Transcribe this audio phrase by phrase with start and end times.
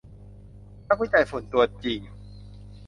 [0.87, 2.01] นักวิจัยฝุ่นตัวจริง